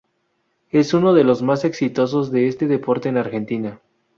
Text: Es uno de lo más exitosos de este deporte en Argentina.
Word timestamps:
Es 0.71 0.95
uno 0.95 1.13
de 1.13 1.23
lo 1.23 1.39
más 1.41 1.63
exitosos 1.63 2.31
de 2.31 2.47
este 2.47 2.65
deporte 2.65 3.07
en 3.09 3.17
Argentina. 3.17 3.79